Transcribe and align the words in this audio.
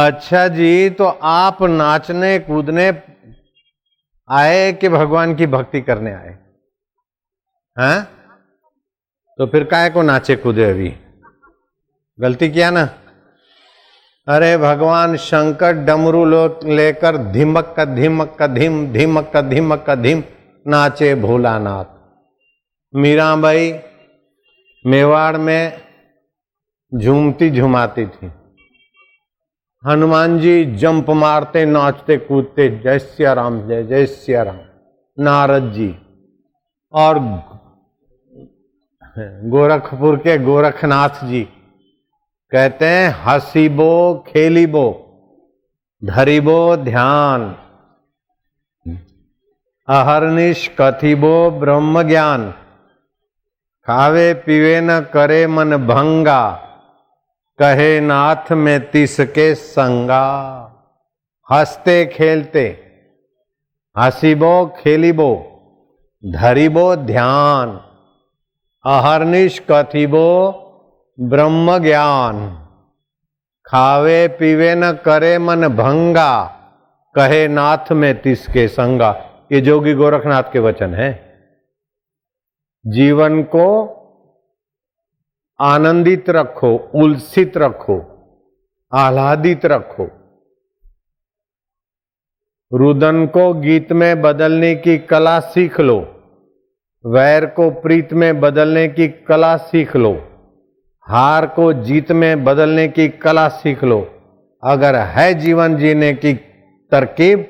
अच्छा 0.00 0.48
जी 0.48 0.90
तो 0.90 1.04
आप 1.22 1.62
नाचने, 1.62 2.38
कूदने 2.38 3.02
आए 4.28 4.72
कि 4.72 4.88
भगवान 4.88 5.34
की 5.34 5.46
भक्ति 5.46 5.80
करने 5.80 6.12
आए? 6.12 6.38
हैं? 7.78 8.04
तो 9.38 9.46
फिर 9.46 9.64
काय 9.64 9.90
को 9.90 10.02
नाचे, 10.02 10.36
कूदे 10.36 10.70
अभी? 10.70 10.96
गलती 12.20 12.50
किया 12.50 12.70
ना? 12.70 12.88
अरे 14.28 14.56
भगवान, 14.56 15.16
शंकर 15.16 15.72
डमरू 15.72 16.24
लेकर 16.74 17.16
धिमक 17.16 17.74
का 17.76 17.84
धिमक 17.84 18.36
का 18.38 18.46
धिम, 18.46 18.92
धिमक 18.92 19.30
का 19.34 19.42
धिमक 19.42 19.84
का 19.86 19.94
धिम, 19.94 20.24
नाचे 20.66 21.14
भोलानाथ। 21.14 21.84
मीराबाई 22.94 23.80
मेवाड़ 24.86 25.36
में 25.36 25.82
झूमती 26.94 27.50
झुमाती 27.50 28.06
थी। 28.06 28.32
हनुमान 29.86 30.38
जी 30.38 30.64
जंप 30.64 31.10
मारते, 31.10 31.64
नाचते, 31.64 32.16
कूदते, 32.16 32.80
जय 32.84 32.98
सिया 32.98 33.32
राम, 33.32 33.68
जय 33.68 33.82
जय 33.82 34.06
सिया 34.06 34.42
राम। 34.42 34.58
नारद 35.18 35.72
जी। 35.72 35.98
और 36.92 37.18
गोरखपुर 39.44 40.16
के 40.16 40.38
गोरखनाथ 40.38 41.24
जी 41.24 41.48
कहते 42.50 42.86
हैं, 42.86 43.16
हसीबो, 43.24 44.24
खेलीबो, 44.28 44.86
धरीबो 46.04 46.76
ध्यान 46.76 47.56
अहरनिश 49.88 50.76
कथिबो 50.80 51.50
ब्रह्म 51.50 52.02
ज्ञान, 52.02 52.50
खावे 53.86 54.34
पीवे 54.34 54.80
न 54.80 55.00
करे 55.00 55.46
मन 55.46 55.76
भंगा। 55.76 56.69
कहे 57.62 58.00
नाथ 58.00 58.52
में 58.52 58.90
तिसके 58.90 59.54
संगा। 59.54 60.30
हँसते 61.52 62.06
खेलते, 62.06 62.78
हसीबो 63.98 64.74
खेलीबो, 64.78 65.46
धरीबो 66.26 66.96
ध्यान, 66.96 67.80
अहरनिश 68.86 69.62
कथिबो 69.70 70.26
ब्रह्म 71.20 71.78
ज्ञान 71.78 72.66
खावे 73.66 74.28
पीवे 74.28 74.74
न 74.74 74.92
करे 74.92 75.38
मन 75.38 75.68
भंगा, 75.68 76.44
कहे 77.14 77.48
नाथ 77.48 77.92
में 77.92 78.22
तिसके 78.22 78.68
संगा। 78.68 79.26
ये 79.52 79.60
जोगी 79.60 79.94
गोरखनाथ 79.94 80.42
के 80.52 80.58
वचन 80.58 80.94
है। 80.94 81.34
जीवन 82.86 83.42
को 83.42 83.96
आनंदित 85.60 86.30
रखो, 86.30 86.68
उल्सित 86.94 87.56
रखो, 87.56 87.96
आह्लादित 88.92 89.66
रखो। 89.66 90.04
रुदन 92.72 93.26
को 93.26 93.52
गीत 93.54 93.92
में 93.92 94.22
बदलने 94.22 94.74
की 94.74 94.96
कला 94.98 95.38
सीख 95.40 95.78
लो, 95.80 95.98
वैर 97.04 97.46
को 97.46 97.70
प्रीत 97.80 98.12
में 98.12 98.40
बदलने 98.40 98.86
की 98.88 99.08
कला 99.28 99.56
सीख 99.56 99.96
लो, 99.96 100.12
हार 101.06 101.46
को 101.46 101.72
जीत 101.72 102.12
में 102.12 102.44
बदलने 102.44 102.88
की 102.88 103.08
कला 103.18 103.48
सीख 103.48 103.84
लो। 103.84 104.00
अगर 104.62 104.96
है 104.96 105.32
जीवन 105.34 105.76
जीने 105.76 106.12
की 106.14 106.34
तरकीब 106.92 107.46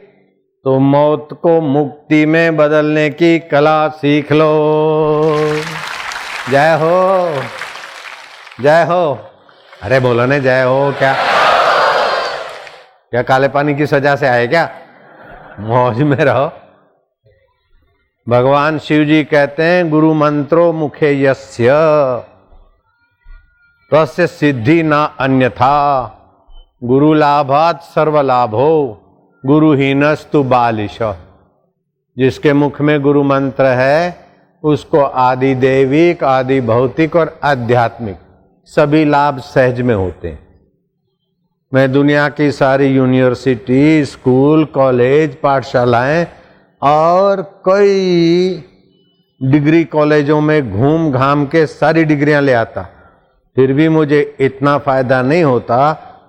तो 0.64 0.78
मौत 0.78 1.28
को 1.42 1.60
मुक्ति 1.60 2.24
में 2.26 2.56
बदलने 2.56 3.08
की 3.12 3.38
कला 3.50 3.88
सीख 3.88 4.32
लो। 4.32 4.52
जय 6.50 6.76
हो। 6.76 7.59
जय 8.62 8.84
हो। 8.84 9.18
अरे 9.82 10.00
बोलो 10.00 10.26
ने 10.26 10.40
जय 10.40 10.62
हो, 10.62 10.94
क्या? 10.98 11.14
क्या 13.10 13.22
काले 13.22 13.48
पानी 13.48 13.74
की 13.74 13.86
सजा 13.86 14.16
से 14.16 14.28
आए 14.28 14.46
क्या? 14.46 14.70
मौज 15.60 16.02
में 16.02 16.16
रहो। 16.16 16.52
भगवान 18.28 18.78
शिव 18.78 19.04
जी 19.04 19.24
कहते 19.24 19.62
हैं, 19.62 19.90
गुरु 19.90 20.14
मंत्रो 20.14 20.72
मुखे 20.72 21.22
यस्य। 21.22 21.68
तस्य 23.94 24.26
सिद्धि 24.26 24.82
न 24.82 25.08
अन्यथा। 25.20 26.06
गुरु 26.84 27.12
लाभात 27.12 27.82
सर्व 27.82 28.20
लाभो 28.20 29.02
गुरुहीनस्तु 29.46 30.42
बालिश। 30.42 30.98
जिसके 32.18 32.52
मुख 32.52 32.80
में 32.80 33.02
गुरु 33.02 33.22
मंत्र 33.22 33.64
है, 33.64 34.26
उसको 34.62 35.02
आदि 35.02 35.54
देविक, 35.54 36.24
आदि 36.24 36.60
भौतिक 36.60 37.16
और 37.16 37.40
आध्यात्मिक। 37.44 38.16
सभी 38.76 39.04
लाभ 39.04 39.38
सहज 39.38 39.80
में 39.80 39.94
होते 39.94 40.28
हैं। 40.28 40.38
मैं 41.72 41.92
दुनिया 41.92 42.28
की 42.28 42.50
सारी 42.52 42.86
यूनिवर्सिटी 42.86 44.04
स्कूल 44.04 44.64
कॉलेज 44.64 45.34
पाठशालाएँ 45.34 46.26
और 46.82 47.42
कई 47.66 48.62
डिग्री 49.40 49.84
कॉलेजों 49.84 50.40
में 50.40 50.70
घूम 50.72 51.10
घाम 51.12 51.44
के 51.46 51.66
सारी 51.66 52.04
डिग्रियाँ 52.04 52.42
ले 52.42 52.52
आता। 52.52 52.82
फिर 53.56 53.72
भी 53.72 53.88
मुझे 53.88 54.36
इतना 54.40 54.78
फ़ायदा 54.78 55.22
नहीं 55.22 55.44
होता 55.44 55.80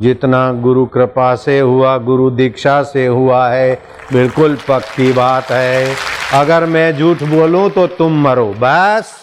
जितना 0.02 0.52
गुरु 0.53 0.85
कृपा 0.85 1.35
से 1.35 1.59
हुआ, 1.59 1.97
गुरु 1.97 2.29
दीक्षा 2.29 2.84
से 2.84 3.06
हुआ 3.08 3.47
है। 3.50 3.73
बिल्कुल 4.13 4.58
पक्की 4.69 5.13
बात 5.13 5.52
है। 5.52 5.96
अगर 6.34 6.66
मैं 6.66 6.97
झूठ 6.97 7.23
बोलूँ 7.23 7.69
तो 7.69 7.88
तुम 7.88 8.22
मरो, 8.22 8.53
बस। 8.59 9.18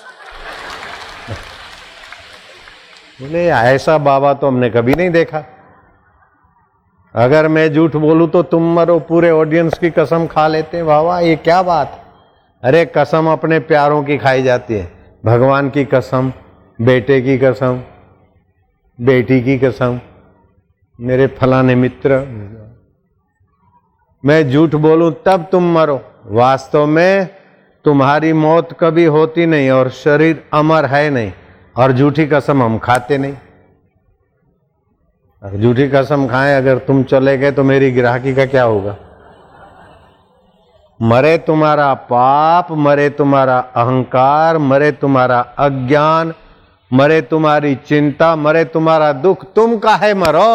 बोले, 3.18 3.46
ऐसा 3.46 3.96
बाबा 3.98 4.32
तो 4.34 4.46
हमने 4.46 4.68
कभी 4.70 4.94
नहीं 4.94 5.10
देखा। 5.10 5.44
अगर 7.14 7.48
मैं 7.48 7.72
झूठ 7.72 7.96
बोलूँ 7.96 8.28
तो 8.30 8.42
तुम 8.42 8.72
मरो, 8.74 8.98
पूरे 8.98 9.30
ऑडियंस 9.30 9.78
की 9.78 9.90
कसम 9.90 10.26
खा 10.26 10.46
लेते 10.48 10.82
बाबा, 10.82 11.18
ये 11.20 11.36
क्या 11.36 11.62
बात 11.62 12.04
अरे, 12.62 12.84
कसम 12.96 13.26
अपने 13.26 13.58
प्यारों 13.60 14.02
की 14.02 14.18
खाई 14.18 14.42
जाती 14.42 14.74
है। 14.74 14.90
भगवान 15.24 15.70
की 15.70 15.84
कसम, 15.84 16.32
बेटे 16.78 17.20
की 17.20 17.36
कसम, 17.38 17.80
बेटी 18.98 19.40
की 19.40 19.58
कसम, 19.58 19.98
मेरे 20.98 21.26
फलाने 21.38 21.74
मित्र। 21.74 22.18
मैं 24.24 24.50
झूठ 24.50 24.74
बोलूँ 24.76 25.12
तब 25.26 25.46
तुम 25.52 25.72
मरो। 25.72 26.00
वास्तव 26.30 26.86
में 26.86 27.28
तुम्हारी 27.84 28.32
मौत 28.34 28.76
कभी 28.80 29.04
होती 29.06 29.46
नहीं 29.46 29.70
और 29.70 29.90
शरीर 29.90 30.42
अमर 30.52 30.86
है 30.86 31.08
नहीं। 31.10 31.32
और 31.78 31.92
झूठी 31.92 32.26
कसम 32.26 32.62
हम 32.62 32.78
खाते 32.84 33.18
नहीं 33.18 33.34
अगर 35.42 35.60
झूठी 35.60 35.88
कसम 35.88 36.26
खाएँ 36.28 36.54
अगर 36.56 36.78
तुम 36.86 37.02
चले 37.10 37.36
गए 37.38 37.50
तो 37.52 37.64
मेरी 37.64 37.90
ग्राहकी 37.92 38.34
का 38.34 38.46
क्या 38.46 38.62
होगा 38.64 38.96
मरे 41.00 41.36
तुम्हारा 41.46 41.92
पाप 42.10 42.72
मरे 42.86 43.08
तुम्हारा 43.18 43.58
अहंकार 43.76 44.58
मरे 44.70 44.90
तुम्हारा 45.02 45.38
अज्ञान 45.66 46.32
मरे 46.90 47.20
तुम्हारी 47.30 47.74
चिंता 47.88 48.34
मरे 48.36 48.64
तुम्हारा 48.74 49.12
दुख 49.24 49.44
तुम 49.54 49.76
काहे 49.78 50.12
मरो 50.14 50.54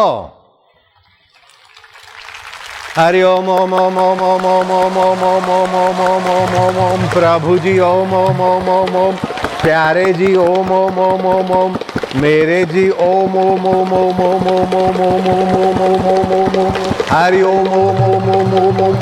हरि 2.98 3.22
ओम 3.24 3.50
ओम 3.50 3.74
ओम 3.74 3.98
ओम 4.00 4.22
ओम 4.24 4.46
ओम 4.46 4.72
ओम 4.72 4.98
ओम 4.98 5.24
ओम 5.24 5.50
ओम 5.54 5.76
ओम 5.76 6.04
ओम 6.04 6.28
ओम 6.34 6.58
ओम 6.64 6.78
ओम 6.84 7.08
प्रभु 7.14 7.58
जी 7.60 7.80
ओम 7.88 8.14
ओम 8.16 8.42
ओम 8.42 8.70
ओम 8.70 8.96
ओम 8.98 9.16
प्यारे 9.64 10.12
जी 10.14 10.36
ओम 10.36 10.72
ओम 10.72 10.98
ओम 11.00 11.26
ओम 11.26 11.52
ओम 11.58 11.76
मेरे 12.22 12.64
जी 12.66 12.90
ओम 13.04 13.36
ओम 13.38 13.66
ओम 13.66 13.92
ओम 13.94 14.22
ओम 14.24 14.48
ओम 14.48 14.74
ओम 14.78 14.98
ओम 15.04 15.28
ओम 15.28 15.54
ओम 15.54 15.78
ओम 15.84 16.08
ओम 16.08 16.34
ओम 16.34 16.58
ओम 16.62 17.06
हरि 17.12 17.42
ओम 17.42 17.68
ओम 17.74 18.02
ओम 18.04 18.30
ओम 18.32 18.56
ओम 18.58 18.82
ओम 18.82 18.98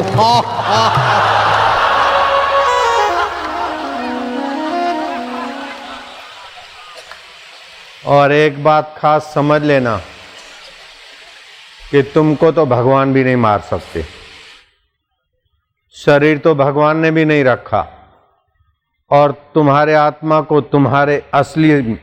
और 8.12 8.32
एक 8.32 8.64
बात 8.64 8.94
खास 8.98 9.32
समझ 9.36 9.62
लेना 9.62 9.96
कि 11.82 12.02
तुमको 12.14 12.52
तो 12.52 12.66
भगवान 12.66 13.14
भी 13.14 13.24
नहीं 13.24 13.36
मार 13.48 13.60
सकते 13.70 14.06
शरीर 15.96 16.38
तो 16.38 16.56
भगवान 16.56 16.98
ने 16.98 17.12
भी 17.12 17.26
नहीं 17.26 17.44
रखा 17.44 17.82
और 19.12 19.52
तुम्हारे 19.54 19.94
आत्मा 19.94 20.42
को 20.42 20.62
तुम्हारे 20.62 21.30
असली 21.34 21.96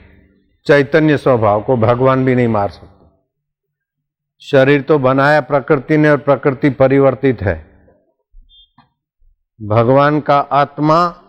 चैतन्य 0.66 1.16
स्वभाव 1.16 1.62
को 1.62 1.76
भगवान 1.76 2.25
भी 2.25 2.34
नहीं 2.34 2.49
मार 2.49 2.70
सकते। 2.70 3.06
शरीर 4.43 4.82
तो 4.82 4.99
बनाया 4.99 5.40
प्रकृति 5.40 5.96
ने 5.96 6.10
और 6.10 6.16
प्रकृति 6.16 6.70
परिवर्तित 6.70 7.43
है। 7.43 7.69
भगवान 9.62 10.20
का 10.20 10.38
आत्मा 10.40 11.25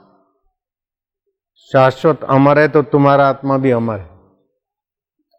शाश्वत 1.73 2.23
अमर 2.23 2.59
है 2.59 2.67
तो 2.67 2.81
तुम्हारा 2.83 3.27
आत्मा 3.27 3.57
भी 3.57 3.71
अमर 3.71 3.99
है। 3.99 4.09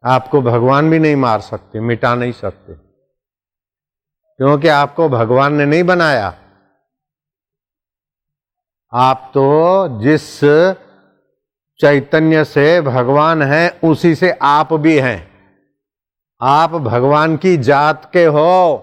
आपको 0.04 0.42
भगवान 0.42 0.90
भी 0.90 0.98
नहीं 0.98 1.16
मार 1.16 1.40
सकते, 1.40 1.81
मिटा 1.81 2.14
नहीं 2.14 2.32
सकते। 2.32 2.75
क्योंकि 4.37 4.69
आपको 4.69 5.08
भगवान 5.08 5.54
ने 5.54 5.66
नहीं 5.66 5.82
बनाया। 5.82 6.34
आप 8.92 9.31
तो 9.34 10.00
जिस 10.02 10.40
चैतन्य 11.81 12.44
से 12.44 12.81
भगवान 12.81 13.42
है, 13.42 13.78
उसी 13.84 14.14
से 14.14 14.38
आप 14.42 14.72
भी 14.72 14.98
हैं। 14.98 15.31
आप 16.42 16.70
भगवान 16.70 17.37
की 17.37 17.56
जात 17.56 18.10
के 18.12 18.25
हो। 18.25 18.75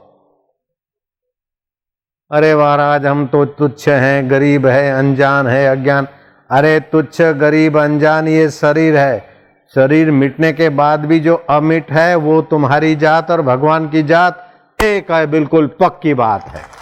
अरे 2.31 2.55
महाराज, 2.55 3.05
हम 3.05 3.27
तो 3.27 3.45
तुच्छ 3.45 3.89
हैं, 3.89 4.29
गरीब 4.29 4.67
है, 4.67 4.91
अनजान 4.91 5.47
है, 5.47 5.67
अज्ञान। 5.67 6.07
अरे 6.51 6.79
तुच्छ, 6.79 7.21
गरीब, 7.21 7.77
अनजान, 7.77 8.27
ये 8.27 8.49
शरीर 8.49 8.97
है। 8.97 9.27
शरीर 9.75 10.11
मिटने 10.11 10.53
के 10.53 10.69
बाद 10.69 11.05
भी 11.05 11.19
जो 11.19 11.35
अमिट 11.35 11.91
है, 11.91 12.15
वो 12.15 12.41
तुम्हारी 12.41 12.95
जात 12.95 13.31
और 13.31 13.41
भगवान 13.41 13.89
की 13.89 14.03
जात, 14.03 14.51
एक 14.81 15.11
है, 15.11 15.27
बिल्कुल 15.27 15.67
पक्की 15.67 16.13
बात 16.13 16.43
है। 16.43 16.76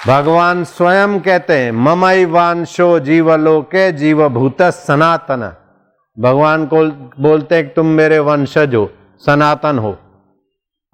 भगवान 0.00 0.62
स्वयं 0.64 1.18
कहते 1.20 1.52
हैं, 1.54 1.72
ममई 1.72 2.24
वांशो 2.24 2.98
जीवलोके 3.00 3.90
जीवभूत 3.92 4.62
सनातन। 4.62 5.42
भगवान 6.16 6.64
को 6.66 6.84
बोलते 7.22 7.54
हैं 7.54 7.64
कि 7.64 7.74
तुम 7.74 7.86
मेरे 7.86 8.18
वंशज 8.18 8.74
हो, 8.74 8.88
सनातन 9.22 9.78
हो, 9.78 9.96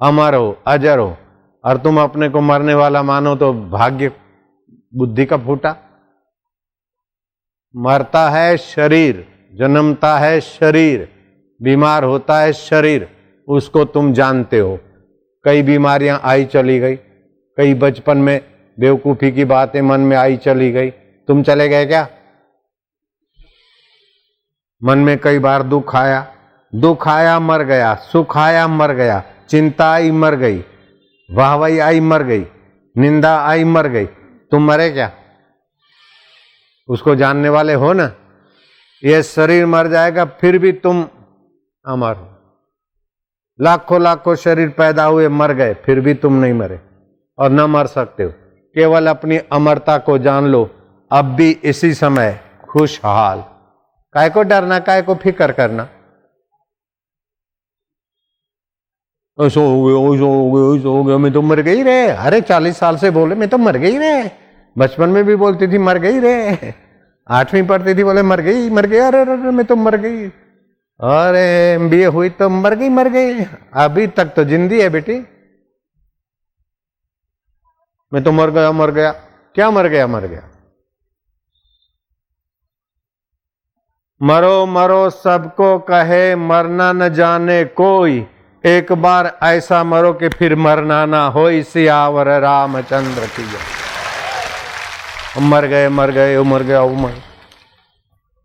अमर 0.00 0.34
हो, 0.34 0.56
अजर 0.66 0.98
हो, 0.98 1.16
और 1.64 1.76
तुम 1.76 2.00
अपने 2.00 2.28
को 2.28 2.40
मरने 2.40 2.74
वाला 2.74 3.02
मानो 3.02 3.34
तो 3.36 3.52
भाग्य 3.70 4.10
बुद्धि 4.92 5.26
का 5.26 5.36
फूटा। 5.36 5.74
मरता 7.74 8.28
है 8.30 8.56
शरीर, 8.56 9.24
जन्मता 9.54 10.16
है 10.18 10.40
शरीर, 10.40 11.08
बीमार 11.60 12.04
होता 12.04 12.40
है 12.40 12.52
शरीर, 12.54 13.08
उसको 13.48 13.84
तुम 13.84 14.12
जानते 14.12 14.58
हो। 14.58 14.78
कई 15.44 15.62
बीमारियाँ 15.62 16.20
आई 16.24 16.44
चली 16.46 16.78
गई, 16.78 16.96
कई 17.58 17.74
बचपन 17.76 18.18
में 18.18 18.40
बेवकूफ़ी 18.80 19.32
की 19.32 19.44
बातें 19.44 19.82
मन 19.82 20.00
में 20.00 20.16
आई 20.16 20.36
चली 20.36 20.72
गई। 20.72 20.90
तुम 21.28 21.42
चले 21.42 21.68
गए 21.68 21.86
क्या? 21.86 22.08
मन 24.84 24.98
में 24.98 25.18
कई 25.18 25.38
बार 25.38 25.62
दुख 25.62 25.96
आया। 25.96 26.34
दुख 26.74 27.08
आया, 27.08 27.40
मर 27.40 27.62
गया। 27.62 27.94
सुख 27.94 28.36
आया, 28.36 28.68
मर 28.68 28.92
गया। 28.92 29.22
चिंता 29.48 29.90
आई, 29.90 30.10
मर 30.10 30.34
गई। 30.34 30.64
वाहवाही 31.30 31.78
आई, 31.78 32.00
मर 32.00 32.22
गई। 32.22 32.46
निंदा 32.98 33.38
आई, 33.38 33.64
मर 33.64 33.88
गई। 33.88 34.06
तुम 34.50 34.62
मरे 34.62 34.90
क्या? 34.90 35.12
उसको 36.88 37.14
जानने 37.14 37.48
वाले 37.48 37.74
हो 37.74 37.92
ना? 37.92 38.12
ये 39.04 39.22
शरीर 39.22 39.66
मर 39.66 39.86
जाएगा, 39.86 40.24
फिर 40.24 40.58
भी 40.58 40.72
तुम 40.72 41.08
अमर 41.86 42.16
हो। 42.16 42.32
लाखों 43.60 44.02
लाखों 44.02 44.34
शरीर 44.34 44.68
पैदा 44.68 45.04
हुए, 45.04 45.28
मर 45.28 45.52
गए, 45.52 45.74
फिर 45.74 46.00
भी 46.00 46.14
तुम 46.14 46.34
नहीं 46.34 46.52
मरे 46.52 46.80
और 47.38 47.50
न 47.50 47.60
मर 47.60 47.86
सकते 47.86 48.22
हो। 48.22 48.32
केवल 48.76 49.06
अपनी 49.06 49.38
अमरता 49.52 49.98
को 49.98 50.18
जान 50.18 50.46
लो। 50.46 50.70
अब 51.10 51.24
भी 51.24 51.50
इसी 51.64 51.94
समय 51.94 52.40
खुशहाल। 52.68 53.44
काय 54.14 54.30
को 54.30 54.42
डरना, 54.42 54.78
काय 54.78 55.02
को 55.02 55.14
फ़िक्र 55.14 55.52
करना। 55.52 55.82
ऐसा 59.38 59.60
हो 59.60 59.84
गया, 59.84 60.14
ऐसा 60.14 60.24
हो 60.24 60.50
गया, 60.52 60.78
ऐसा 60.78 60.88
हो 60.88 61.04
गया, 61.04 61.18
मैं 61.18 61.32
तो 61.32 61.42
मर 61.42 61.60
गई 61.60 61.82
रे। 61.82 62.06
अरे 62.08 62.40
चालीस 62.40 62.78
साल 62.78 62.96
से 62.96 63.10
बोले, 63.10 63.34
मैं 63.34 63.48
तो 63.48 63.58
मर 63.58 63.76
गई 63.76 63.98
रे। 63.98 64.30
बचपन 64.78 65.08
में 65.08 65.24
भी 65.24 65.36
बोलती 65.36 65.68
थी, 65.68 65.78
मर 65.78 65.98
गई 65.98 66.18
रे। 66.18 66.74
आठवीं 67.28 67.66
पढ़ती 67.66 67.94
थी, 67.94 68.04
बोले, 68.04 68.22
मर 68.22 68.40
गई 68.40 68.70
मर 68.70 68.86
गई, 68.86 68.98
अरे 68.98 69.20
अरे 69.20 69.36
मैं 69.36 69.66
तो 69.66 69.76
मर 69.76 69.96
गई। 69.96 70.26
अरे 71.00 71.78
बी 71.88 72.02
हुई 72.04 72.30
तो 72.30 72.48
मर 72.48 72.74
गई 72.74 72.88
मर 72.88 73.08
गई। 73.08 73.44
अभी 73.74 74.06
तक 74.06 74.24
तो 74.24 74.44
जिंदी 74.44 74.80
है 74.80 74.88
बेटी। 74.88 75.18
मैं 78.14 78.24
तो 78.24 78.32
मर 78.32 78.50
गया 78.50 78.72
मर 78.72 78.90
गया। 78.90 79.10
क्या 79.54 79.70
मर 79.70 79.86
गया 79.86 80.06
मर 80.06 80.26
गया? 80.26 80.42
मरो 84.22 84.66
मरो, 84.66 85.10
सबको 85.10 85.78
कहे 85.78 86.36
मरना 86.36 86.92
न 86.92 87.08
जाने 87.08 87.64
कोई। 87.64 88.26
एक 88.64 88.92
बार 88.92 89.38
ऐसा 89.42 89.84
मरो 89.84 90.12
कि 90.12 90.28
फिर 90.28 90.56
मरना 90.56 91.06
ना 91.06 91.26
हो 91.26 91.62
सियावर 91.62 92.40
रामचंद्र 92.40 93.26
की 93.26 93.44
मर 95.40 95.66
गए 95.66 95.88
मर 95.88 96.10
गए 96.10 96.38
मर 96.38 96.62
गया 96.62 96.82
उमर 96.82 97.12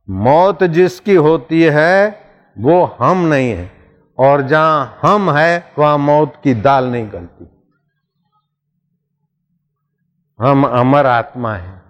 मौत 0.10 0.64
जिसकी 0.64 1.16
होती 1.16 1.64
है, 1.64 2.22
वो 2.60 2.98
हम 3.00 3.18
नहीं 3.18 3.52
है। 3.52 3.72
और 4.18 4.42
जहाँ 4.42 5.00
हम 5.02 5.32
है, 5.32 5.72
वहाँ 5.80 5.98
मौत 5.98 6.34
की 6.44 6.54
दाल 6.54 6.86
नहीं 6.86 7.12
गलती। 7.12 7.51
हम 10.42 10.64
अमर 10.64 11.06
आत्मा 11.06 11.56
है, 11.56 11.82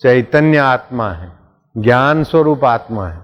चैतन्य 0.00 0.56
आत्मा 0.56 1.10
है, 1.10 1.32
ज्ञान 1.76 2.24
स्वरूप 2.24 2.64
आत्मा 2.64 3.08
है। 3.08 3.22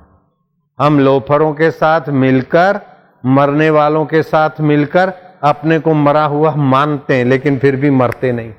हम 0.80 1.00
लोफरों 1.00 1.54
के 1.54 1.70
साथ 1.70 2.08
मिलकर, 2.08 2.80
मरने 3.26 3.70
वालों 3.70 4.06
के 4.06 4.22
साथ 4.22 4.50
मिलकर 4.60 5.12
अपने 5.42 5.78
को 5.78 5.94
मरा 5.94 6.24
हुआ 6.24 6.54
मानते 6.54 7.16
हैं, 7.16 7.24
लेकिन 7.24 7.58
फिर 7.58 7.76
भी 7.76 7.90
मरते 7.90 8.32
नहीं। 8.32 8.52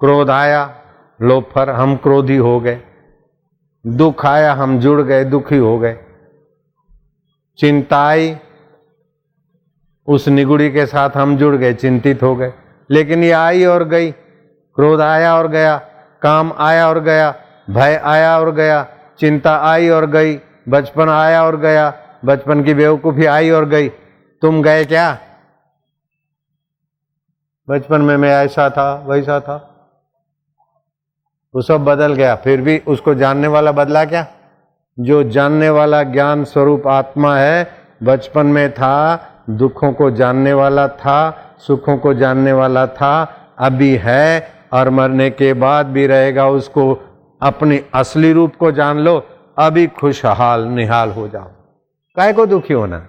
क्रोध 0.00 0.30
आया, 0.30 0.80
लोफर, 1.22 1.70
हम 1.70 1.96
क्रोधी 1.96 2.36
हो 2.36 2.60
गए। 2.60 2.82
दुख 3.86 4.26
आया, 4.26 4.52
हम 4.52 4.78
जुड़ 4.80 5.00
गए, 5.02 5.24
दुखी 5.24 5.56
हो 5.56 5.78
गए। 5.78 5.98
चिंता 7.58 8.06
आई 8.06 8.38
उस 10.06 10.28
निगुड़ी 10.28 10.72
के 10.72 10.86
साथ 10.86 11.10
हम 11.10 11.36
जुड़ 11.36 11.56
गए, 11.56 11.74
चिंतित 11.74 12.22
हो 12.22 12.36
गए। 12.36 12.52
लेकिन 12.90 13.24
ये 13.24 13.30
आई 13.30 13.64
और 13.64 13.84
गई। 13.84 14.10
क्रोध 14.76 15.00
आया 15.00 15.36
और 15.36 15.48
गया, 15.48 15.76
काम 16.22 16.52
आया 16.58 16.88
और 16.88 17.00
गया, 17.00 17.34
भय 17.70 18.00
आया 18.04 18.40
और 18.40 18.52
गया, 18.52 18.86
चिंता 19.18 19.56
आई 19.56 19.88
और 19.88 20.06
गई, 20.06 20.40
बचपन 20.68 21.08
आया 21.08 21.44
और 21.44 21.56
गया, 21.56 21.94
बचपन 22.24 22.62
की 22.62 22.74
बेवकूफ़ी 22.74 23.26
आई 23.26 23.50
और 23.50 23.64
गई। 23.64 23.88
तुम 24.42 24.62
गए 24.62 24.84
क्या? 24.84 25.18
बचपन 27.70 28.00
में 28.00 28.16
मैं 28.16 28.30
ऐसा 28.30 28.70
था, 28.70 29.04
वैसा 29.06 29.40
था। 29.40 29.72
वो 31.54 31.62
सब 31.62 31.84
बदल 31.84 32.12
गया, 32.12 32.36
फिर 32.36 32.60
भी 32.60 32.78
उसको 32.78 33.14
जानने 33.14 33.48
वाला 33.48 33.72
बदला 33.72 34.04
क्या? 34.04 34.26
जो 35.00 35.22
जानने 35.22 35.70
वाला 35.70 36.02
ज्ञान 36.02 36.44
स्वरूप 36.44 36.86
आत्मा 36.86 37.36
है, 37.36 37.70
बचपन 38.02 38.46
में 38.46 38.72
था, 38.74 39.28
दुखों 39.50 39.92
को 39.92 40.10
जानने 40.10 40.52
वाला 40.52 40.88
था 40.88 41.42
सुखों 41.58 41.98
को 41.98 42.14
जानने 42.14 42.52
वाला 42.52 42.86
था, 42.86 43.22
अभी 43.58 43.96
है 43.96 44.52
और 44.72 44.90
मरने 44.90 45.30
के 45.30 45.52
बाद 45.54 45.86
भी 45.86 46.06
रहेगा 46.06 46.48
उसको 46.48 46.92
अपनी 47.42 47.80
असली 47.94 48.32
रूप 48.32 48.56
को 48.56 48.72
जान 48.72 48.98
लो, 48.98 49.26
अभी 49.58 49.86
खुशहाल, 49.86 50.64
निहाल 50.64 51.10
हो 51.10 51.28
जाओ। 51.28 51.50
काय 52.16 52.32
को 52.32 52.46
दुखी 52.46 52.74
होना? 52.74 53.06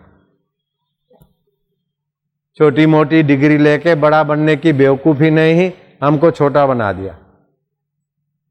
छोटी 2.55 2.85
मोटी 2.85 3.23
डिग्री 3.23 3.57
लेके 3.57 3.95
बड़ा 3.95 4.23
बनने 4.23 4.55
की 4.55 4.73
बेवकूफ़ी 4.73 5.29
नहीं, 5.29 5.71
हमको 6.03 6.31
छोटा 6.31 6.65
बना 6.65 6.93
दिया। 6.93 7.15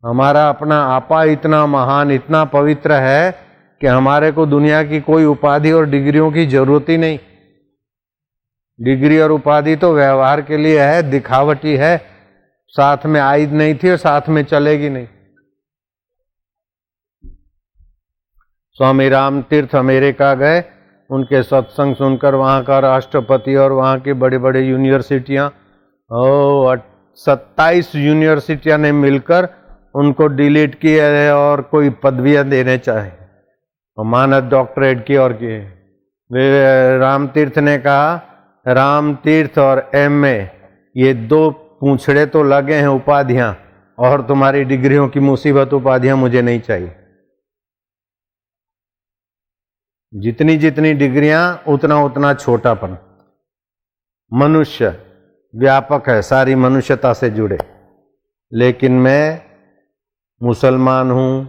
हमारा 0.04 0.48
अपना 0.48 0.80
आपा 0.84 1.24
इतना 1.24 1.66
महान, 1.66 2.10
इतना 2.10 2.44
पवित्र 2.44 2.92
है 2.92 3.46
कि 3.80 3.86
हमारे 3.86 4.32
को 4.32 4.46
दुनिया 4.46 4.82
की 4.82 5.00
कोई 5.00 5.24
उपाधि 5.24 5.72
और 5.72 5.86
डिग्रियों 5.86 6.30
की 6.32 6.46
ज़रूरत 6.46 6.86
ही 6.88 6.96
नहीं। 6.96 7.18
डिग्री 8.78 9.18
और 9.18 9.32
उपाधि 9.32 9.76
तो 9.76 9.92
व्यवहार 9.94 10.40
के 10.42 10.56
लिए 10.56 10.80
है, 10.80 11.02
दिखावटी 11.02 11.76
है। 11.76 11.96
साथ 12.74 13.06
में 13.06 13.20
आई 13.20 13.46
नहीं 13.46 13.74
थी 13.74 13.90
और 13.90 13.96
साथ 13.96 14.28
में 14.28 14.42
चलेगी 14.44 14.88
नहीं। 14.88 15.06
स्वामी 18.78 19.08
राम 19.08 19.40
तीर्थ 19.42 19.74
अमेरिका 19.76 20.34
गए, 20.34 20.62
उनके 21.10 21.42
सत्संग 21.42 21.94
सुनकर 21.96 22.34
वहाँ 22.34 22.62
का 22.64 22.78
राष्ट्रपति 22.78 23.54
और 23.54 23.72
वहाँ 23.72 24.00
की 24.00 24.12
बड़ी 24.12 24.38
बड़ी 24.38 24.60
यूनिवर्सिटियाँ 24.60 25.46
ओ 26.10 26.76
सत्ताईस 27.18 27.94
यूनिवर्सिटियाँ 27.94 28.78
ने 28.78 28.92
मिलकर 28.92 29.48
उनको 29.94 30.26
डिलीट 30.26 30.74
किए 30.74 31.02
है 31.02 31.34
और 31.34 31.60
कोई 31.62 31.90
पदवियाँ 32.02 32.44
देने 32.44 32.76
चाहे। 32.78 33.10
मानद 33.98 34.44
डॉक्टरेट 34.44 35.04
की 35.06 35.16
और 35.16 35.32
की 35.32 35.56
वे 36.30 36.98
राम 36.98 37.26
तीर्थ 37.28 37.58
ने 37.58 37.76
कहा 37.78 38.16
राम 38.66 39.14
तीर्थ 39.14 39.58
और 39.58 39.90
एम 39.94 40.24
ए 40.26 40.50
ये 40.96 41.12
दो 41.14 41.50
पूछड़े 41.80 42.24
तो 42.26 42.42
लगे 42.42 42.74
हैं 42.74 42.88
उपाधियाँ, 42.88 43.56
और 43.98 44.22
तुम्हारी 44.22 44.64
डिग्रियों 44.64 45.08
की 45.08 45.20
मुसीबत 45.20 45.72
उपाधियाँ 45.72 46.16
मुझे 46.16 46.42
नहीं 46.42 46.60
चाहिए। 46.60 46.94
जितनी 50.12 50.56
जितनी 50.56 50.92
डिग्रियाँ, 50.94 51.62
उतना 51.68 52.02
उतना 52.04 52.32
छोटापन। 52.34 52.96
मनुष्य 54.32 54.88
व्यापक 55.54 56.08
है, 56.08 56.20
सारी 56.22 56.54
मनुष्यता 56.56 57.12
से 57.12 57.30
जुड़े। 57.30 57.58
लेकिन 58.52 58.92
मैं 58.92 59.42
मुसलमान 60.40 61.10
हूँ 61.10 61.44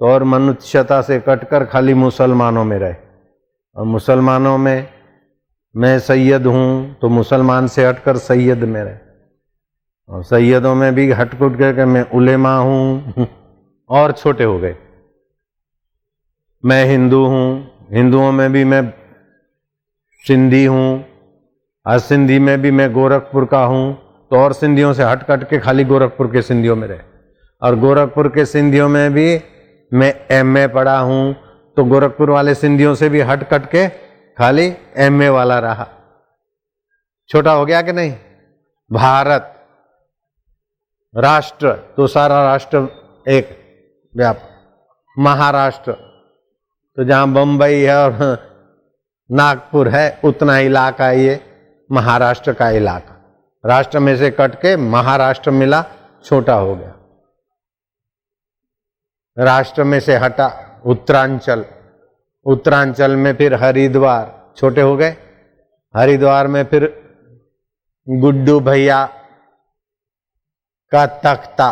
तो 0.00 0.06
और 0.06 0.24
मनुष्यता 0.24 1.00
से 1.02 1.18
कटकर 1.20 1.64
खाली 1.64 1.94
मुसलमानों 1.96 2.64
में 2.64 2.78
रहे। 2.78 2.94
और 3.76 3.84
मुसलमानों 3.86 4.56
में 4.58 4.88
मैं 5.74 5.98
सैयद 5.98 6.46
हूँ 6.46 6.96
तो 7.00 7.08
मुसलमान 7.08 7.66
से 7.68 7.86
हटकर 7.86 8.16
सैयद 8.18 8.64
में 8.64 8.82
रहे 8.82 8.94
और 10.08 10.22
सैयदों 10.24 10.74
में 10.74 10.94
भी 10.94 11.10
हटकुट 11.12 11.58
करके 11.58 11.84
मैं 11.84 12.02
उलेमा 12.10 12.56
हूँ, 12.56 13.14
और 13.90 14.12
छोटे 14.12 14.44
हो 14.44 14.58
गए। 14.58 14.74
मैं 16.64 16.84
हिंदू 16.86 17.24
हूँ, 17.26 17.86
हिंदुओं 17.92 18.32
में 18.32 18.52
भी 18.52 18.64
मैं 18.64 18.82
सिंधी 20.24 20.64
हूँ 20.64 21.04
सिंधी 21.86 22.38
में 22.38 22.60
भी 22.62 22.70
मैं 22.70 22.92
गोरखपुर 22.92 23.44
का 23.44 23.64
हूँ 23.64 23.94
तो 24.30 24.36
और 24.36 24.52
सिंधियों 24.52 24.92
से 24.92 25.04
हट 25.04 25.22
कट 25.30 25.48
के 25.50 25.58
खाली 25.58 25.84
गोरखपुर 25.84 26.26
के 26.32 26.42
सिंधियों 26.42 26.76
में 26.76 26.86
रहे। 26.88 26.98
और 27.62 27.78
गोरखपुर 27.78 28.28
के 28.28 28.44
सिंधियों 28.46 28.88
में 28.88 29.12
भी 29.12 29.40
मैं 29.92 30.12
एम 30.32 30.58
ए 30.58 30.66
पढ़ा 30.74 30.98
हूँ 30.98 31.34
तो 31.76 31.84
गोरखपुर 31.84 32.30
वाले 32.30 32.54
सिंधियों 32.54 32.94
से 32.94 33.08
भी 33.08 33.20
हट 33.30 33.48
कट 33.50 33.70
के 33.70 33.86
खाली 34.38 34.76
एम 34.96 35.22
ए 35.22 35.28
वाला 35.28 35.58
रहा। 35.58 35.88
छोटा 37.28 37.52
हो 37.52 37.66
गया 37.66 37.82
कि 37.82 37.92
नहीं? 37.92 38.16
भारत। 38.92 39.56
राष्ट्र 41.16 41.72
तो 41.96 42.06
सारा 42.06 42.44
राष्ट्र 42.44 42.78
एक, 43.28 43.60
व्याप। 44.16 44.42
महाराष्ट्र। 45.18 45.92
तो 46.96 47.04
जहाँ 47.04 47.28
बंबई 47.28 47.80
है 47.80 48.04
और 48.04 48.12
नागपुर 49.32 49.88
है, 49.88 50.20
उतना 50.24 50.58
इलाका 50.58 51.10
ये 51.10 51.40
महाराष्ट्र 51.92 52.52
का 52.52 52.70
इलाका। 52.70 53.16
राष्ट्र 53.66 53.98
में 53.98 54.16
से 54.16 54.30
कट 54.30 54.54
के 54.54 54.76
महाराष्ट्र 54.76 55.50
मिला, 55.50 55.84
छोटा 56.24 56.54
हो 56.54 56.76
गया। 56.76 56.94
राष्ट्र 59.38 59.84
में 59.84 60.00
से 60.00 60.16
हटा, 60.16 60.80
उत्तरांचल। 60.86 61.64
उत्तरांचल 62.46 63.16
में 63.16 63.34
फिर 63.36 63.54
हरिद्वार, 63.54 64.52
छोटे 64.56 64.80
हो 64.80 64.96
गए। 64.96 65.16
हरिद्वार 65.94 66.46
में 66.46 66.62
फिर 66.64 66.84
गुड्डू 68.06 68.58
भैया 68.60 69.04
का 70.92 71.06
तख्ता, 71.06 71.70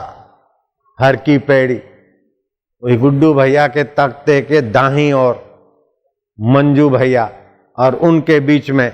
हर 0.98 1.16
की 1.16 1.38
पेड़ी। 1.40 1.80
वही 2.82 2.96
गुड्डू 2.96 3.32
भैया 3.34 3.66
के 3.68 3.84
तख्ते 3.84 4.40
के 4.42 4.60
दाही 4.62 5.10
और 5.12 5.44
मंजू 6.38 6.88
भैया 6.90 7.30
और 7.78 7.94
उनके 7.94 8.38
बीच 8.40 8.70
में 8.70 8.90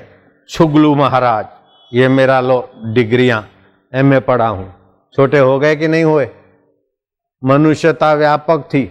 छुगलू 0.50 0.94
महाराज, 0.94 1.46
ये 1.92 2.08
मेरा 2.08 2.40
लो 2.40 2.58
डिग्रियाँ, 2.94 3.46
एम 3.92 4.14
ए 4.14 4.20
पढ़ा 4.20 4.48
हूँ। 4.48 4.72
छोटे 5.14 5.38
हो 5.38 5.58
गए 5.58 5.76
कि 5.76 5.88
नहीं 5.88 6.04
हुए? 6.04 6.28
मनुष्यता 7.42 8.12
व्यापक 8.14 8.64
थी। 8.64 8.90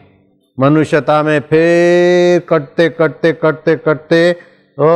मनुष्यता 0.60 1.24
में 1.24 1.40
फिर 1.40 2.40
कटते 2.50 2.90
कटते 2.90 3.34
कटते 3.34 3.76
कटते, 3.76 4.36
ओ, 4.80 4.88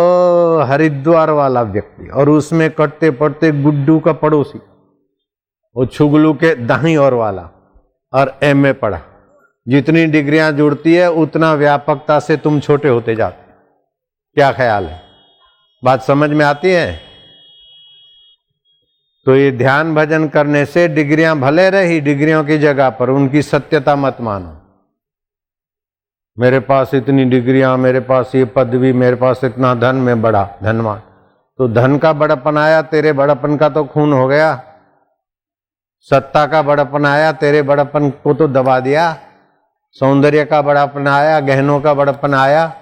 हरिद्वार 0.60 1.30
वाला 1.30 1.62
व्यक्ति, 1.62 2.10
और 2.10 2.30
उसमें 2.30 2.72
कटते 2.72 3.12
पड़ते 3.12 3.52
गुड्डू 3.52 4.00
का 4.00 4.14
पड़ोसी, 4.14 4.60
वो 5.76 5.86
छुगलू 5.86 6.34
के 6.34 6.56
दाही 6.56 6.96
और 6.96 7.14
वाला, 7.14 7.50
और 8.14 8.40
एम 8.44 8.68
ए 8.68 8.74
पढ़ा। 8.74 9.00
जितनी 9.68 10.06
डिग्रियाँ 10.06 10.52
जुड़ती 10.52 10.96
है, 10.96 11.12
उतना 11.12 11.54
व्यापकता 11.54 12.20
से 12.20 12.38
तुम 12.38 12.60
छोटे 12.60 12.88
होते 12.88 13.16
जाते 13.16 13.52
क्या 14.36 14.52
ख्याल 14.52 14.86
है? 14.86 15.02
बात 15.84 16.02
समझ 16.02 16.30
में 16.30 16.46
आती 16.46 16.72
है? 16.72 17.00
तो 19.26 19.36
ये 19.36 19.52
ध्यान 19.52 19.96
भजन 19.96 20.28
करने 20.28 20.66
से 20.66 20.88
डिग्रियाँ 20.88 21.40
भले 21.40 21.70
रही, 21.70 22.00
डिग्रियों 22.02 22.44
की 22.44 22.58
जगह 22.58 22.90
पर 22.90 23.10
उनकी 23.10 23.42
सत्यता 23.42 23.96
मत 23.96 24.18
मानो। 24.22 24.57
मेरे 26.38 26.60
पास 26.60 26.94
इतनी 26.94 27.24
डिग्रियाँ, 27.26 27.78
मेरे 27.78 28.00
पास 28.00 28.32
ये 28.36 28.46
पदवी, 28.46 28.94
मेरे 28.94 29.16
पास 29.16 29.44
इतना 29.44 29.74
धन, 29.76 29.96
में 29.96 30.22
बड़ा 30.22 30.44
धनवान। 30.64 31.02
तो 31.60 31.68
धन 31.68 31.98
का 31.98 32.14
बड़पन 32.14 32.58
आया, 32.58 32.82
तेरे 32.82 33.14
बड़पन 33.14 33.58
का 33.58 33.70
तो 33.70 33.84
खून 33.84 34.14
हो 34.14 34.28
गया। 34.28 34.64
सत्ता 36.10 36.46
का 36.48 36.62
बड़पन 36.62 37.06
आया, 37.06 37.32
तेरे 37.32 37.62
बड़पन 37.62 38.10
को 38.10 38.34
तो 38.34 38.48
दबा 38.48 38.80
दिया। 38.80 39.18
सौंदर्य 39.96 40.44
का 40.46 40.62
बड़ापन 40.62 41.08
आया, 41.08 41.40
गहनों 41.40 41.80
का 41.82 41.94
बड़पन 41.94 42.34
आया। 42.34 42.74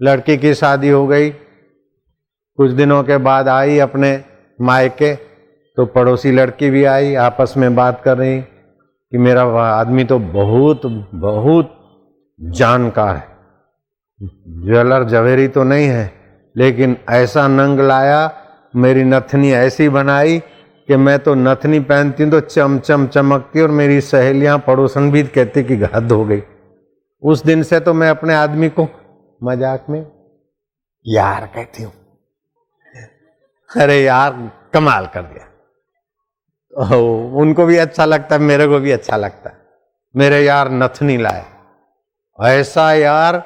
लड़की 0.00 0.36
की 0.36 0.54
शादी 0.54 0.88
हो 0.88 1.06
गई। 1.06 1.30
कुछ 1.30 2.70
दिनों 2.70 3.02
के 3.04 3.16
बाद 3.16 3.48
आई 3.48 3.78
अपने 3.78 4.24
मायके 4.58 5.14
तो 5.14 5.86
पड़ोसी 5.86 6.30
लड़की 6.32 6.70
भी 6.70 6.84
आई, 6.84 7.14
आपस 7.14 7.54
में 7.56 7.74
बात 7.74 8.02
कर 8.02 8.16
रही। 8.18 8.44
कि 9.12 9.18
मेरा 9.18 9.42
आदमी 9.62 10.04
तो 10.04 10.18
बहुत 10.18 10.86
बहुत 11.16 11.74
जानकार 12.40 13.16
है। 13.16 13.26
ज्वेलर 14.62 15.04
जवेरी 15.04 15.48
तो 15.48 15.64
नहीं 15.64 15.86
है, 15.86 16.12
लेकिन 16.56 16.96
ऐसा 17.10 17.46
नंग 17.48 17.80
लाया, 17.80 18.30
मेरी 18.74 19.04
नथनी 19.04 19.52
ऐसी 19.52 19.88
बनाई 19.88 20.38
कि 20.38 20.96
मैं 20.96 21.18
तो 21.18 21.34
नथनी 21.36 21.80
पहनती 21.82 22.22
हूँ 22.22 22.30
तो 22.30 22.40
चम 22.40 22.78
चम 22.78 23.06
चमकती 23.06 23.60
और 23.60 23.70
मेरी 23.72 24.00
सहेलियाँ 24.02 24.58
पड़ोसन 24.58 25.10
भी 25.10 25.22
कहती 25.24 25.62
कि 25.64 25.74
हद 25.94 26.12
हो 26.12 26.24
गई। 26.24 26.42
उस 27.22 27.44
दिन 27.44 27.62
से 27.62 27.80
तो 27.80 27.94
मैं 27.94 28.08
अपने 28.10 28.34
आदमी 28.34 28.68
को 28.70 28.88
मज़ाक 29.40 29.86
में 29.90 30.00
यार 31.06 31.46
कहती 31.46 31.82
हूँ। 31.82 31.92
अरे 33.70 34.02
यार, 34.02 34.50
कमाल 34.74 35.06
कर 35.06 35.22
दिया। 35.22 35.46
उनको 36.72 37.66
भी 37.66 37.76
अच्छा 37.76 38.04
लगता 38.04 38.34
है, 38.34 38.40
मेरे 38.40 38.66
को 38.66 38.78
भी 38.78 38.90
अच्छा 38.90 39.16
लगता 39.16 39.50
है। 39.50 39.56
मेरे 40.14 40.40
यार 40.40 40.70
नथनी 40.72 41.16
लाए। 41.16 41.44
ऐसा 42.38 42.92
यार 42.92 43.42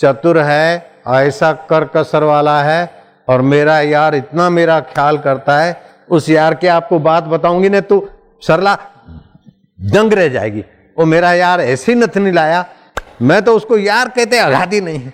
चतुर 0.00 0.38
है, 0.38 0.90
ऐसा 1.08 1.52
कर 1.70 1.84
कसर 1.84 2.22
वाला 2.22 2.62
है, 2.62 2.90
और 3.28 3.40
मेरा 3.40 3.78
यार 3.80 4.14
इतना 4.14 4.48
मेरा 4.50 4.80
ख्याल 4.80 5.18
करता 5.18 5.58
है, 5.58 5.76
उस 6.10 6.28
यार 6.30 6.54
के 6.54 6.68
आपको 6.68 6.98
बात 6.98 7.24
बताऊँगी 7.24 7.68
ना 7.68 7.80
तो 7.80 8.08
सरला 8.42 8.74
दंग 9.80 10.12
रह 10.12 10.28
जाएगी। 10.28 10.64
वो 10.96 11.04
मेरा 11.04 11.32
यार 11.32 11.60
ऐसी 11.60 11.94
नथनी 11.94 12.30
लाया, 12.30 12.64
मैं 13.22 13.42
तो 13.42 13.56
उसको 13.56 13.78
यार 13.78 14.08
कहते 14.08 14.38
आघाती 14.38 14.80
नहीं 14.80 14.98
है। 14.98 15.12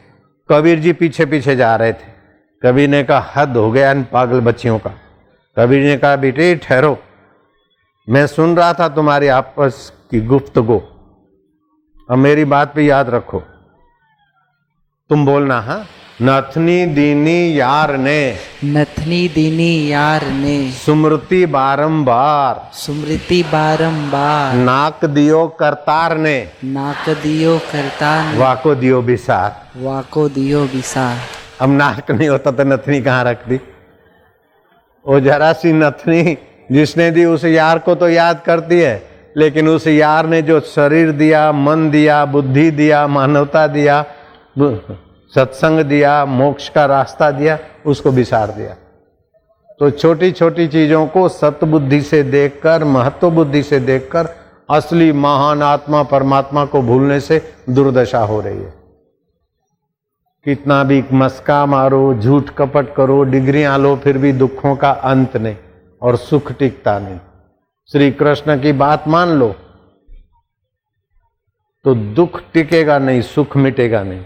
कबीर 0.49 0.79
जी 0.79 0.93
पीछे 0.93 1.27
पीछे 1.27 1.57
जा 1.57 1.75
रहे 1.77 1.93
थे। 1.93 2.17
कबीर 2.63 2.89
ने 2.89 3.03
कहा, 3.05 3.33
हद 3.37 3.57
हो 3.57 3.71
गया 3.71 3.91
इन 3.91 4.03
पागल 4.05 4.41
बच्चियों 4.41 4.79
का। 4.79 4.91
कबीर 5.57 5.83
ने 5.83 5.97
कहा, 5.97 6.17
बेटे, 6.17 6.55
ठहरो। 6.57 6.97
मैं 8.09 8.27
सुन 8.27 8.57
रहा 8.57 8.73
था 8.73 8.89
तुम्हारी 8.89 9.29
आपस 9.29 9.93
की 10.11 10.21
गुफ्तगो। 10.21 10.79
अब 12.11 12.19
मेरी 12.19 12.45
बात 12.45 12.75
पे 12.75 12.83
याद 12.83 13.11
रखो। 13.11 13.41
तुम 15.09 15.27
बोलना 15.27 15.61
हाँ? 15.61 15.87
नथनी 16.23 16.87
दीनी 16.87 17.61
यार 17.61 17.97
ने। 17.97 18.37
नथनी 18.65 19.29
दीनी 19.29 19.93
यार 19.93 20.27
ने। 20.27 20.73
स्मृति 20.73 21.47
बारंबार। 21.47 22.71
स्मृति 22.75 23.43
बारंबार। 23.43 24.55
नाक 24.55 25.05
दियो 25.05 25.47
करतार 25.47 26.19
ने। 26.19 26.51
नाक 26.65 27.11
दियो 27.11 27.59
करतार 27.59 28.37
वाको 28.37 28.75
दियो 28.75 29.03
बिसार। 29.03 29.71
वाको 29.77 30.29
दियो 30.29 30.65
बिसार। 30.65 31.17
अब 31.61 31.69
नाक 31.69 32.11
नहीं 32.11 32.29
होता 32.29 32.51
तो 32.51 32.65
नथनी 32.65 33.03
कहाँ 33.03 33.25
रख 33.25 33.49
दी? 33.49 33.61
वो 35.07 35.21
जरा 35.21 35.53
सी 35.53 35.73
नथनी। 35.73 36.39
जिसने 36.71 37.11
दी 37.11 37.25
उस 37.25 37.45
यार 37.45 37.79
को 37.79 37.95
तो 37.95 38.09
याद 38.09 38.41
करती 38.41 38.81
है, 38.81 39.03
लेकिन 39.37 39.69
उस 39.69 39.87
यार 39.87 40.27
ने 40.27 40.41
जो 40.43 40.61
शरीर 40.61 41.13
दिया, 41.13 41.51
मन 41.53 41.91
दिया, 41.91 42.25
बुद्धि 42.25 42.71
दिया, 42.71 43.07
मानवता 43.07 43.67
दिया 43.67 44.05
सत्संग 44.57 45.81
दिया, 45.81 46.25
मोक्ष 46.25 46.69
का 46.69 46.85
रास्ता 46.87 47.31
दिया, 47.31 47.59
उसको 47.87 48.11
विसार 48.11 48.51
दिया। 48.51 48.75
तो 49.81 49.91
छोटी 49.91 50.31
छोटी 50.33 50.67
चीज़ों 50.69 51.07
को 51.07 51.29
सतबुद्धि 51.29 52.01
से 52.03 52.23
देखकर 52.23 52.85
महत्व 52.85 53.31
बुद्धि 53.31 53.63
से 53.63 53.81
देखकर, 53.81 54.29
असली 54.71 55.13
महान 55.13 55.63
आत्मा 55.63 56.03
परमात्मा 56.03 56.65
को 56.65 56.83
भूलने 56.83 57.21
से 57.21 57.41
दुर्दशा 57.71 58.19
हो 58.21 58.41
रही 58.41 58.59
है। 58.59 58.73
कितना 60.47 60.83
भी 60.85 61.03
मस्का 61.13 61.65
मारो, 61.67 62.15
झूठ 62.15 62.51
कपट 62.51 62.95
करो, 62.95 63.23
डिग्रियाँ 63.23 63.79
लो, 63.79 63.95
फिर 63.97 64.19
भी 64.19 64.33
दुखों 64.33 64.75
का 64.77 64.91
अंत 64.91 65.37
नहीं। 65.37 65.57
और 66.03 66.17
सुख 66.17 66.53
टिकता 66.53 66.99
नहीं। 66.99 67.19
श्री 67.91 68.11
कृष्ण 68.13 68.61
की 68.63 68.73
बात 68.75 69.09
मान 69.09 69.29
लो 69.31 69.55
तो 71.85 71.95
दुख 71.95 72.41
टिकेगा 72.53 72.99
नहीं, 72.99 73.21
सुख 73.23 73.57
मिटेगा 73.57 74.03
नहीं। 74.03 74.25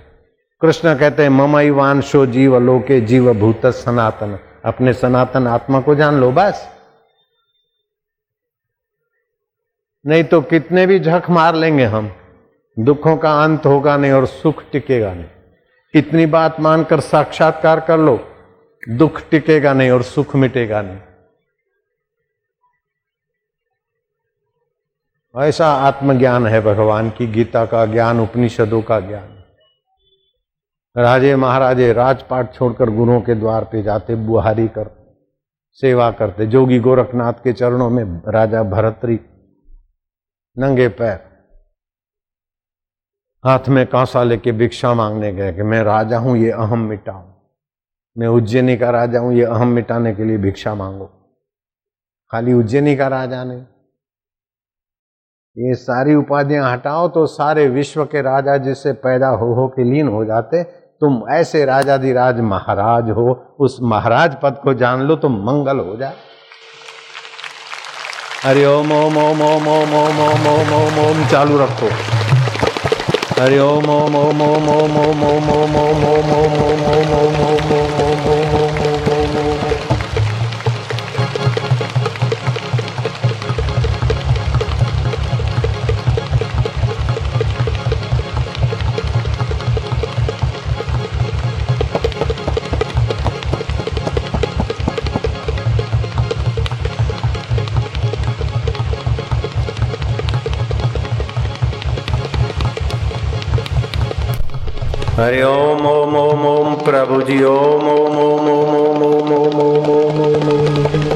कृष्ण 0.62 0.94
कहते 0.94 1.22
हैं 1.22 1.30
ममई 1.30 1.70
वांशो 1.70 2.24
जीव 2.26 2.58
लोके 2.58 3.00
जीव 3.00 3.32
भूत 3.34 3.66
सनातन। 3.66 4.38
अपने 4.64 4.92
सनातन 4.92 5.46
आत्मा 5.46 5.80
को 5.80 5.94
जान 5.94 6.20
लो 6.20 6.30
बस। 6.32 6.68
नहीं 10.04 10.24
तो 10.24 10.40
कितने 10.40 10.86
भी 10.86 10.98
झक 11.00 11.30
मार 11.30 11.54
लेंगे 11.54 11.84
हम, 11.84 12.10
दुखों 12.76 13.16
का 13.16 13.32
अंत 13.44 13.66
होगा 13.66 13.96
नहीं 13.96 14.12
और 14.12 14.26
सुख 14.26 14.62
टिकेगा 14.72 15.12
नहीं। 15.14 15.26
इतनी 15.94 16.26
बात 16.26 16.60
मानकर 16.60 17.00
साक्षात्कार 17.00 17.80
कर 17.80 17.98
लो, 17.98 18.18
दुख 18.82 19.20
टिकेगा 19.30 19.72
नहीं 19.72 19.90
और 19.90 20.02
सुख 20.02 20.36
मिटेगा 20.36 20.82
नहीं। 20.82 20.98
ऐसा 25.34 25.66
आत्मज्ञान 25.66 26.46
है 26.46 26.60
भगवान 26.60 27.08
की, 27.10 27.26
गीता 27.26 27.64
का 27.66 27.84
ज्ञान, 27.86 28.20
उपनिषदों 28.20 28.80
का 28.82 28.98
ज्ञान। 29.00 29.28
राजे 30.96 31.34
महाराजे 31.36 31.92
राजपाट 31.92 32.52
छोड़कर 32.54 32.90
गुरुओं 32.90 33.20
के 33.20 33.34
द्वार 33.34 33.64
पे 33.64 33.82
जाते, 33.82 34.14
बुहारी 34.16 34.66
कर, 34.68 34.90
सेवा 35.82 36.10
करते। 36.10 36.46
जोगी 36.46 36.78
गोरखनाथ 36.80 37.32
के 37.44 37.52
चरणों 37.52 37.88
में 37.90 38.04
राजा 38.28 38.62
भरतरी, 38.62 39.18
नंगे 40.56 40.88
पैर, 40.90 41.18
हाथ 43.44 43.68
में 43.68 43.86
कांसा 43.86 44.22
लेके 44.22 44.52
भिक्षा 44.52 44.94
मांगने 44.94 45.32
गए 45.32 45.52
कि 45.52 45.62
मैं 45.62 45.82
राजा 45.84 46.18
हूँ, 46.18 46.36
ये 46.36 46.50
अहम 46.50 46.78
मिटाऊं 46.80 47.30
मैं 48.16 48.28
उज्जैनी 48.28 48.76
का 48.76 48.90
राजा 48.90 49.18
हूँ, 49.20 49.34
ये 49.34 49.44
अहम 49.44 49.68
मिटाने 49.68 50.14
के 50.14 50.24
लिए 50.24 50.38
भिक्षा 50.38 50.74
मांगो। 50.74 51.06
खाली 52.30 52.52
उज्जैनी 52.52 52.96
का 52.96 53.08
राजा 53.08 53.44
नहीं 53.44 53.64
ये 55.56 55.74
सारी 55.74 56.14
उपाधियाँ 56.14 56.72
हटाओ 56.72 57.08
तो 57.14 57.26
सारे 57.26 57.66
विश्व 57.68 58.04
के 58.04 58.20
राजा 58.22 58.56
जिससे 58.58 58.92
पैदा 59.00 59.28
हो 59.40 59.52
हो 59.54 59.66
के 59.68 59.84
लीन 59.84 60.08
हो 60.08 60.24
जाते 60.24 60.62
तुम 61.02 61.20
ऐसे 61.32 61.64
राजाधिराज 61.64 62.40
महाराज 62.42 63.10
हो 63.10 63.24
उस 63.60 63.76
महाराज 63.92 64.36
पद 64.42 64.60
को 64.64 64.74
जान 64.74 65.02
लो 65.08 65.16
तो 65.16 65.28
मंगल 65.28 65.80
हो 65.80 65.96
जाए 65.96 66.14
हरि 68.44 68.64
ओम 68.64 68.92
ओम 68.92 69.18
ओम 69.18 69.42
ओम 69.42 69.68
ओम 69.68 69.94
ओम 69.96 70.18
ओम 70.22 70.48
ओम 70.48 70.72
ओम 70.74 70.98
ओम 71.04 71.24
चालू 71.30 71.58
रखो 71.58 71.90
हरि 73.40 73.58
ओम 73.60 73.90
ओम 73.90 74.16
ओम 74.16 74.42
ओम 74.42 74.68
ओम 74.70 74.98
ओम 74.98 75.22
ओम 75.26 75.48
ओम 75.52 75.76
ओम 75.76 76.32
ओम 76.32 76.58
ओम 76.62 76.84
ओम 76.88 77.14
ओम 77.18 77.40
ओम 77.44 77.72
ओम 77.78 77.91
हरि 105.22 105.42
ओम 105.42 105.84
ओम 105.86 106.14
ओम 106.16 106.44
ओम 106.46 106.74
प्रभु 106.76 107.16
जी 107.26 107.34
ओम 107.48 107.84
ओम 107.88 108.14
ओम 108.20 108.46
ओम 108.52 108.70
ओम 108.76 109.02
ओम 109.08 109.28
ओम 109.32 109.58
ओम 109.58 109.90
ओम 109.90 110.16
ओम 110.22 110.48
ओम 110.52 111.12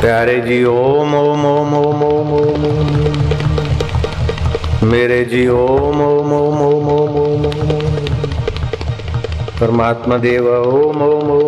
प्यारे 0.00 0.36
जी 0.40 0.58
ओम 0.72 1.14
ओम 1.14 1.46
ओम 1.46 1.72
ओम 1.78 2.02
ओम 2.08 2.34
ओम 2.40 2.66
ओम 2.72 3.16
मेरे 4.90 5.20
जी 5.32 5.42
ओम 5.54 6.02
ओम 6.02 6.30
ओम 6.40 6.60
ओम 6.66 6.90
ओम 6.92 7.16
ओम 7.16 7.48
परमात्मा 9.60 10.16
देव 10.18 10.46
ओम 10.56 11.00
ओम 11.02 11.28
ओम 11.30 11.45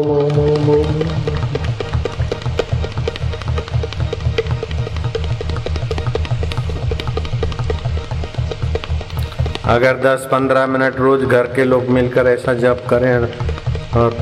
अगर 9.68 9.96
10-15 9.96 10.66
मिनट 10.66 10.96
रोज 10.96 11.22
घर 11.22 11.46
के 11.46 11.64
लोग 11.64 11.88
मिलकर 11.90 12.26
ऐसा 12.26 12.52
जप 12.54 12.84
करें 12.90 13.14
और 14.00 14.14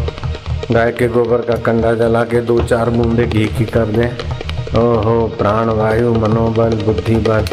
गाय 0.72 0.90
के 0.92 1.08
गोबर 1.08 1.40
का 1.40 1.56
कंडा 1.62 1.92
जला 1.94 2.22
के 2.24 2.40
दो 2.40 2.58
चार 2.62 2.90
बूंदे 2.90 3.26
घी 3.26 3.46
की 3.48 3.64
कर 3.64 3.86
दें। 3.86 4.80
ओहो 4.80 5.14
प्राण 5.38 5.68
वायु 5.72 6.14
मनोबल 6.14 6.74
बुद्धि 6.84 7.16
बल 7.28 7.44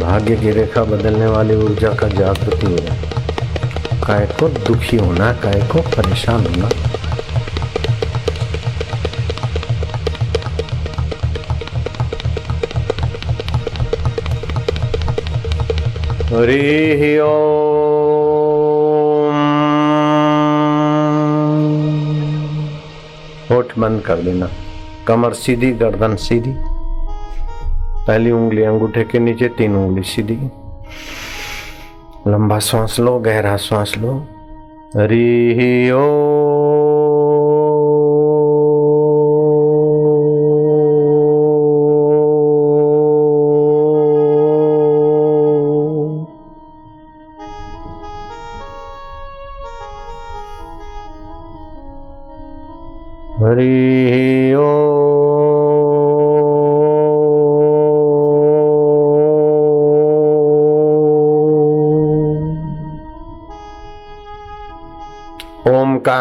भाग्य 0.00 0.36
की 0.36 0.50
रेखा 0.50 0.84
बदलने 0.84 1.26
वाली 1.26 1.56
ऊर्जा 1.56 1.94
का 1.94 2.08
जागृति 2.10 2.66
हो 2.66 2.76
जाए। 2.76 2.98
काय 4.06 4.26
को 4.40 4.48
दुखी 4.48 4.96
होना 4.96 5.32
काय 5.42 5.68
को 5.72 5.82
परेशान 5.96 6.46
होना। 6.46 6.68
हरि 16.34 17.16
होठ 23.50 23.78
बंद 23.78 24.00
कर 24.00 24.16
देना। 24.16 24.48
कमर 25.06 25.32
सीधी, 25.32 25.72
गर्दन 25.72 26.16
सीधी। 26.16 26.54
पहली 28.06 28.30
उंगली 28.30 28.62
अंगूठे 28.62 29.04
के 29.04 29.18
नीचे, 29.18 29.48
तीन 29.48 29.76
उंगली 29.76 30.02
सीधी। 30.02 30.38
लंबा 32.30 32.58
सांस 32.58 33.00
लो, 33.00 33.18
गहरा 33.18 33.56
सांस 33.56 33.94
लो। 33.98 34.26
हरि 34.96 35.90
ओम। 35.94 36.33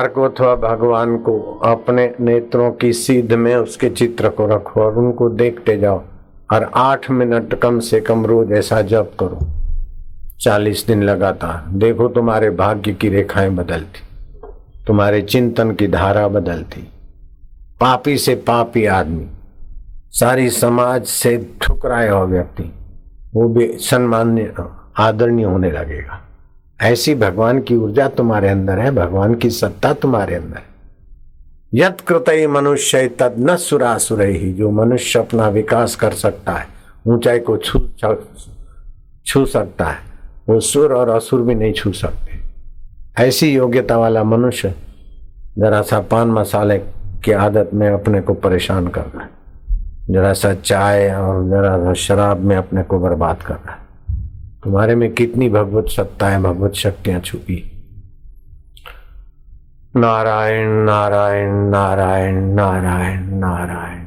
ओमकार 0.03 0.07
को 0.09 0.23
अथवा 0.23 0.55
भगवान 0.57 1.17
को, 1.17 1.39
अपने 1.65 2.13
नेत्रों 2.19 2.71
की 2.71 2.91
सीध 2.93 3.33
में 3.33 3.55
उसके 3.55 3.89
चित्र 3.89 4.29
को 4.29 4.47
रखो 4.47 4.81
और 4.81 4.97
उनको 4.97 5.29
देखते 5.31 5.77
जाओ 5.77 6.01
और 6.53 6.69
आठ 6.75 7.09
मिनट 7.11 7.53
कम 7.55 7.79
से 7.79 7.99
कम 8.01 8.25
रोज 8.25 8.51
ऐसा 8.51 8.81
जप 8.83 9.11
करो। 9.19 9.47
चालीस 10.41 10.85
दिन 10.87 11.03
लगातार। 11.03 11.69
देखो 11.73 12.07
तुम्हारे 12.07 12.49
भाग्य 12.51 12.93
की 12.93 13.09
रेखाएँ 13.09 13.49
बदलती, 13.51 14.01
तुम्हारे 14.87 15.21
चिंतन 15.23 15.71
की 15.71 15.87
धारा 15.87 16.27
बदलती। 16.27 16.81
पापी 17.79 18.17
से 18.17 18.35
पापी 18.47 18.85
आदमी, 18.87 19.25
सारी 20.11 20.49
समाज 20.49 21.05
से 21.05 21.37
ठुकराया 21.61 22.13
हुआ 22.13 22.25
व्यक्ति, 22.25 22.71
वो 23.33 23.47
भी 23.49 23.71
सम्मान्य 23.81 24.53
आदरणीय 24.99 25.45
होने 25.45 25.71
लगेगा। 25.71 26.19
ऐसी 26.83 27.15
भगवान 27.15 27.61
की 27.61 27.75
ऊर्जा 27.75 28.07
तुम्हारे 28.07 28.49
अंदर 28.49 28.79
है, 28.79 28.91
भगवान 28.91 29.35
की 29.35 29.49
सत्ता 29.49 29.93
तुम्हारे 29.93 30.35
अंदर 30.35 30.55
है। 30.55 30.73
यत 31.73 32.01
कृत 32.07 32.49
मनुष्य 32.49 33.07
तद 33.07 33.35
न 33.39 33.55
सुरासुर 33.55 34.21
ही 34.21 34.53
जो 34.53 34.71
मनुष्य 34.71 35.19
अपना 35.19 35.47
विकास 35.47 35.95
कर 35.95 36.11
सकता 36.11 36.51
है, 36.51 36.67
ऊंचाई 37.07 37.39
को 37.39 37.57
छू 37.57 37.79
छू 39.25 39.45
सकता 39.45 39.85
है, 39.85 39.97
वो 40.49 40.59
सुर 40.59 40.93
और 40.93 41.09
असुर 41.09 41.41
भी 41.41 41.55
नहीं 41.55 41.73
छू 41.73 41.91
सकते। 41.91 42.39
ऐसी 43.23 43.53
योग्यता 43.53 43.97
वाला 43.97 44.23
मनुष्य 44.23 44.75
जरा 45.57 45.81
सा 45.81 45.99
पान 45.99 46.27
मसाले 46.27 46.77
की 47.23 47.31
आदत 47.31 47.69
में 47.73 47.89
अपने 47.89 48.21
को 48.21 48.33
परेशान 48.33 48.87
कर 48.87 49.01
रहा 49.01 49.23
है। 49.23 49.29
जरा 50.09 50.33
सा 50.33 50.53
चाय 50.53 51.09
और 51.15 51.49
जरा 51.49 51.77
सा 51.77 51.93
शराब 51.93 52.37
में 52.37 52.55
अपने 52.55 52.83
को 52.83 52.99
बर्बाद 52.99 53.41
कर 53.41 53.53
रहा 53.53 53.71
है। 53.71 53.82
तुम्हारे 54.63 54.95
में 54.95 55.13
कितनी 55.13 55.49
भगवत 55.49 55.85
सत्ताएँ 55.89 56.41
भगवत 56.41 56.73
शक्तियाँ 56.73 57.19
छुपी? 57.19 57.71
नारायण 59.95 60.67
नारायण 60.69 61.51
नारायण 61.69 62.35
नारायण 62.35 63.23
नारायण। 63.23 64.02